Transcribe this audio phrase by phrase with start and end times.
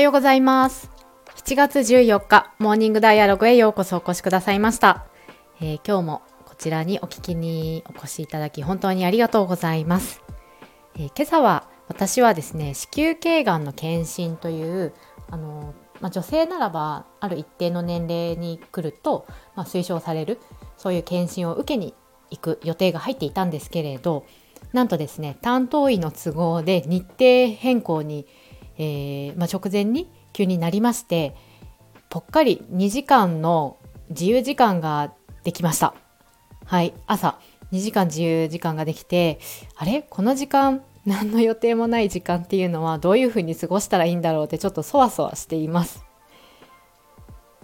[0.00, 0.90] ようございます。
[1.36, 5.06] 7月14日モーニングダイアログへようこそお越しくださいました、
[5.60, 10.22] えー、今日もこちらにお聞きにお越しいただき本当にありがとうございます、
[10.96, 14.92] えー、今朝は私はですね子宮頸がんの検診という
[15.30, 20.38] あの、まあ、女性ならばある一定の年齢に来ると、まあ、推奨される
[20.76, 21.94] そういう検診を受けに
[22.30, 24.26] 行く予定が入っていたんですけれど
[24.72, 28.26] なんとですね担当医の都合で日程変更に、
[28.82, 31.36] えー、まあ、直前に急になりまして
[32.08, 33.76] ぽっかり2時間の
[34.08, 35.12] 自由時間が
[35.44, 35.94] できました。
[36.64, 37.38] はい朝
[37.72, 39.38] 2時間自由時間ができて
[39.76, 40.02] あれ？
[40.08, 46.02] この時間何の予定もない時間っていうのはどういうふうに過ごしたらいいんだろうってちょっとそわそわしています。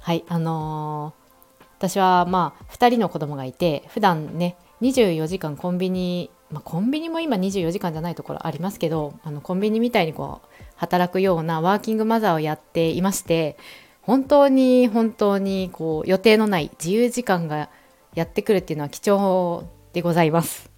[0.00, 13.56] はいあのー、私はまあ2人の子供がいて普段ね24時間コンビニまあ、コンビニも今24時間じゃないところありますけどあのコンビニみたいにこう働くようなワーキングマザーをやっていまして
[14.02, 17.70] 本当に本当にこう予定のない自由時間が
[18.14, 20.70] やってくるっていうのは貴重でございます。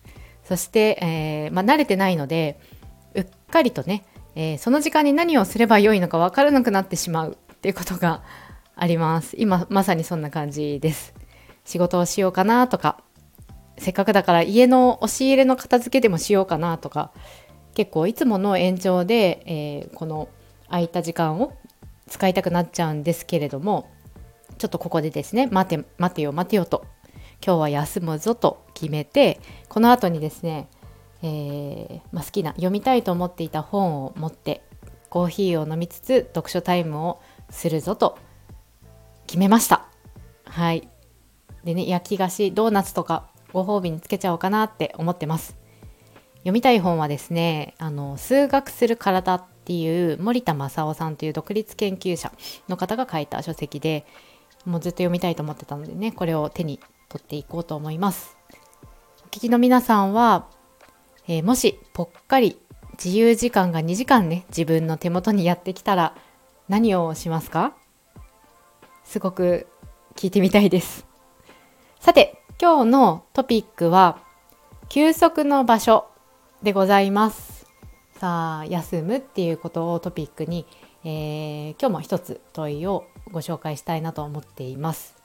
[0.45, 2.61] そして、えー、まあ、慣れてないので
[3.15, 4.05] うっかりとね、
[4.35, 8.23] えー、その時間に何をすればよいのか分からなくなってしまうっていうことが
[8.77, 9.35] あります。
[9.39, 11.15] 今まさにそんな感じです。
[11.65, 13.03] 仕事をしようかなとか
[13.85, 17.13] せっかくだから家の押し入れの片付けでもしようかなとか
[17.75, 20.31] 結構いつもの延長で、えー、この
[20.69, 21.53] 空いた時間を
[22.09, 23.91] 使いたくなっちゃうんですけれども
[24.57, 26.87] ちょっとここでですね待て待てよ待てよと
[27.45, 30.71] 今日は休むぞと決めてこの後にですね、
[31.21, 34.63] えー、まあ、好きな読みたいと思っていた本を持って
[35.11, 38.19] コーヒーを飲みつつ読書タイムをするぞと
[39.27, 39.89] 決めました。
[40.47, 40.89] はい。
[41.65, 45.57] でね焼き菓子ドーナツとかご褒美につけちゃおうかなって思ってます。
[46.39, 52.31] 読みたい本はですねあの数学する体っていう森田正夫さんという独立研究者
[52.69, 54.05] の方が書いた書籍で
[54.67, 58.37] もうずっと読みたいと思ってたのでねこれを手に取っていこうと思います。
[59.25, 60.49] お聞きの皆さんは、
[61.27, 62.59] えー、もしぽっかり
[63.03, 66.15] 自由時間が2時間ね自分の手元にやってきたら
[66.69, 67.75] 何をしますか？
[69.05, 69.67] すごく
[70.15, 71.07] 聞いてみたいです。
[72.01, 74.23] さて今日のトピックは
[74.89, 76.07] 休息の場所
[76.63, 77.67] でございます
[78.21, 80.65] さあ休むっていうことをトピックに、
[81.03, 85.17] えー、今日も一つ問いをご紹介したいなと思っています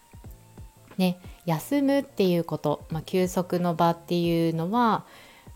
[0.98, 5.06] ね休むっていうこと、まあ、休息の場っていうのは、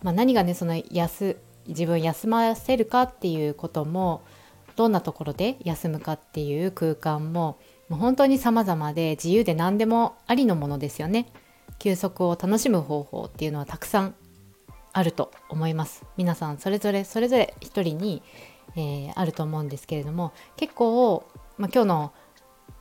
[0.03, 4.21] まあ、何がねその休自分休ませるかっていうことも
[4.75, 7.57] どんなところで休むかっていう空間も
[7.89, 11.27] もう本当に様々で自由で何でもありのものですよね。
[11.83, 14.15] 休息を楽しむ方法っていうのはたくさん
[14.93, 16.05] あると思います。
[16.15, 18.23] 皆さんそれぞれそれぞれ一人に、
[18.77, 21.27] えー、あると思うんですけれども結構、
[21.57, 22.13] まあ、今日の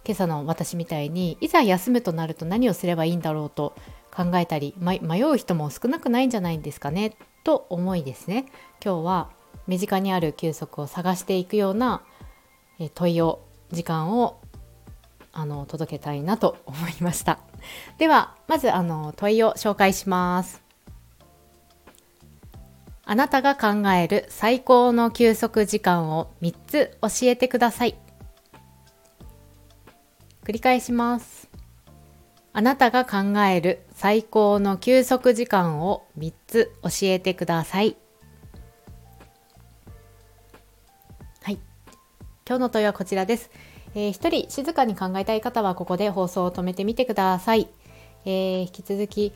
[0.04, 3.74] 今朝の私みたいにいざ休むとなると何をすればいいんだろうと
[4.14, 8.46] 考えたり、ま、迷う人も少なくないんじゃないんですかねと思いですね。
[8.84, 9.30] 今日は
[9.66, 12.02] 身近にある休息を探していくような、
[12.78, 13.40] え問いを
[13.72, 14.38] 時間を
[15.32, 17.38] あの届けたいなと思いました。
[17.98, 20.62] ではまずあの問いを紹介します。
[23.04, 27.96] あなたが考える最高の休息時間を3つ教えてください。
[30.44, 31.48] 繰り返します。
[32.54, 37.96] あなたが考える最高の休息時間を3つ教えてください。
[41.42, 41.54] はい。
[42.46, 43.50] 今日の問いはこちらです。
[43.94, 47.68] えー、一人静かに考えたい方はここで放送を止めてみてください。
[48.24, 49.32] えー、引き続き、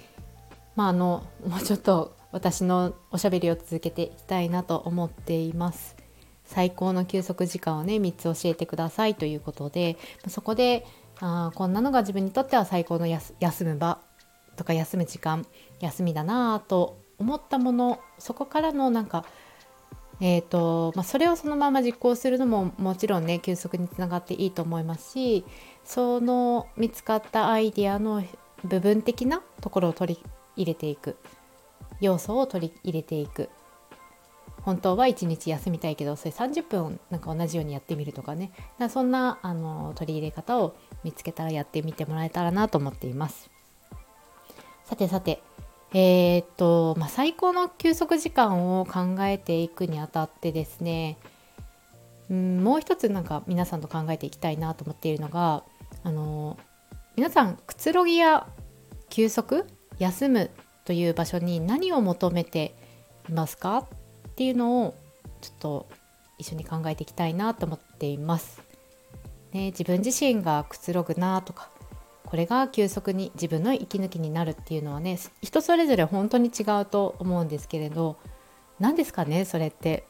[0.77, 5.97] まあ、あのもうちょっと私のおしゃべりを続けていきたいなと思っています。
[6.45, 9.97] 最高の休息時間をね3つ教えてくださいということで
[10.29, 10.87] そこで
[11.21, 13.35] あこんなのが自分にとっては最高の休
[13.65, 13.99] む場
[14.57, 15.45] とか休む時間
[15.81, 19.25] 休みだなと思ったものそこからのなんか
[20.21, 25.45] えーとまあ、それをそのまま実行するのももちろんね休息につながっていいと思いますし
[25.85, 28.25] その見つかったアイディアの
[28.65, 30.23] 部分的なところを取り
[30.57, 31.17] 入れていく。
[32.01, 33.49] 要素を取り入れていく。
[34.63, 38.51] 本当は1日休みたいけどそれ30分なんか同じようにやってみるとかね。
[38.91, 40.75] そんなあの取り入れ方を
[41.05, 43.49] 見つけたらやってみてもらえたらなと思っています。
[44.85, 45.41] さてさて
[45.93, 51.17] えー、っと、まあ、最高の休息時間を考えていくにあたってですね、
[52.31, 55.63] うん、もう一つなんか皆さんと考えていきたいなと思っているのが
[56.03, 56.59] あの
[57.17, 58.47] 皆さんくつろぎや
[59.09, 59.65] 休息
[59.99, 60.51] 休む
[60.85, 62.75] という場所に何を求めて
[63.29, 63.89] いますかっ
[64.37, 64.95] ていうのを
[65.41, 65.87] ちょっと
[66.39, 68.63] 一緒に考えていきたいなと思っています。
[69.53, 71.71] ね、自分自身がくつろぐなとか
[72.27, 78.19] これが急速に自分の息抜きになるっていうのはね人それぞれ本当に違うと思うんですけれど
[78.81, 80.05] 何ですかねそれって。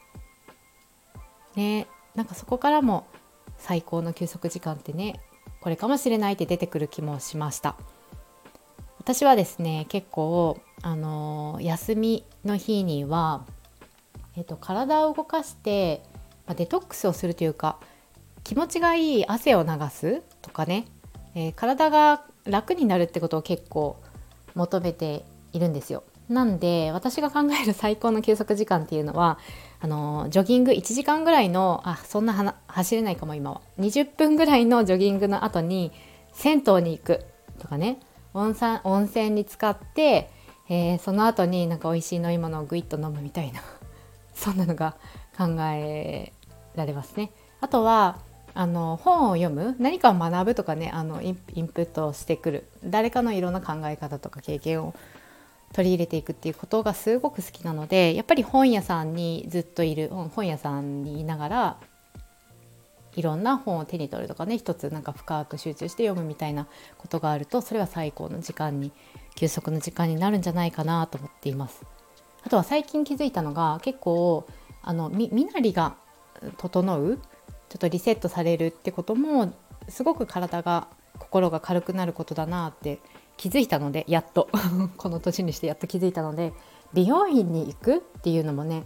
[1.55, 3.07] ねなんかそこからも
[3.59, 5.21] 最高の休息時間ってね
[5.61, 7.77] これかもしれないって出てくる気もしました。
[8.99, 13.45] 私はですね結構あの休みの日には、
[14.37, 16.03] えっと、体を動かして、
[16.47, 17.79] まあ、デトックスをするというか
[18.43, 20.87] 気持ちがいい汗を流すとかね、
[21.37, 24.03] えー、体が楽になるってことを結構
[24.55, 26.03] 求めているんですよ。
[26.29, 29.39] なんで私が考える最高の休息時間っていうのは
[29.81, 35.93] あのジョギング1時間ぐらいのあそんな走れないかも今は20分ぐらいのジョギングの後に
[36.33, 37.25] 銭湯に行く
[37.61, 38.01] とかね
[38.35, 40.31] 温泉温泉に浸かって、
[40.69, 43.61] えー、その後になんか美味しい飲み物をグイッと飲むみたいな
[44.35, 44.97] そんなのが
[45.39, 46.33] 考え
[46.75, 47.31] られますね。
[47.61, 48.19] あとは
[48.59, 51.35] あの本を読む何かを学ぶとかねあのイン
[51.69, 54.95] プットしてくる誰かのいろんな考え方とか経験を
[55.75, 61.77] 取り入れていくっていうことがすごく好きなのでやっぱり本屋さんにずっといる本屋さんにいながら
[63.15, 66.67] いろんな本を手に取るとかね一つなんか深く集中して読むみたいな
[66.97, 68.91] ことがあるとそれは最高の時間に
[69.35, 71.85] 休息の時間になるんじゃないかなと思っています。
[72.43, 74.47] あとは最近気づいたのが結構
[74.81, 75.97] あの身なりが
[76.57, 77.19] 整う
[77.69, 79.53] ちょっとリセットされるってことも
[79.89, 83.01] すごく体が心が軽くなることだなって
[83.37, 84.49] 気づいたのでやっと。
[84.97, 86.53] この年にしてやっと気づいたので
[86.95, 88.85] 美容院に行くっていうのもね、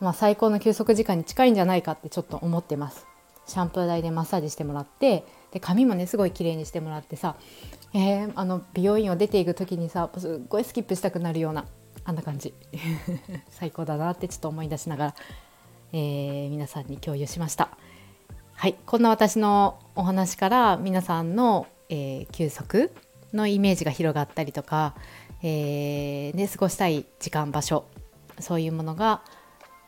[0.00, 3.06] まあ、最高の休息時間に近いんじゃないかってちょっと思ってます。
[3.46, 7.36] シャンプー台でマッサージしてもらってで髪もねすごい綺麗にしてもらってさ、
[7.92, 11.66] えー、あの美容院を出ていく時にさすっごいスキップしたくなるような
[12.04, 12.54] あんな感じ。
[13.50, 15.14] 最高だなってちょっと思い出しながら、
[15.92, 17.76] えー、皆さんに共有しました。
[18.64, 22.90] はいこんな私のお話から皆さんの、えー、休息
[23.34, 24.94] のイメージが広がったりとか、
[25.42, 27.84] えーね、過ごしたい時間場所
[28.40, 29.22] そういうものが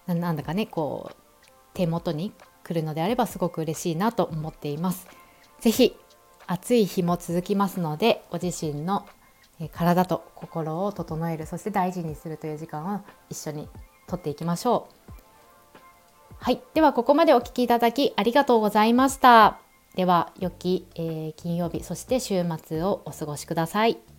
[0.07, 1.17] なんだかねこう
[1.73, 2.35] 手元に
[2.65, 5.07] 来るのであればすごく嬉しいなと思っています。
[5.59, 5.97] ぜひ
[6.47, 9.07] 暑い日も続きますのでご自身の
[9.73, 13.01] 体と心を整えるそして大事にするという時間を
[13.31, 13.71] 一緒に
[14.07, 15.16] とっていきましょう。
[16.47, 16.63] はい。
[16.75, 19.59] では、ここまでお聴きいただきありがとうございました。
[19.97, 24.16] では、良き、えー、金曜日、そして週末をお過ごしください。